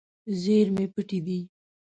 [0.41, 1.39] زیرمې پټې دي.